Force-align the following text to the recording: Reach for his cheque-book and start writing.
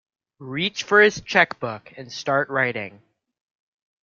Reach 0.39 0.81
for 0.81 0.99
his 0.99 1.21
cheque-book 1.21 1.93
and 1.95 2.11
start 2.11 2.49
writing. 2.49 3.03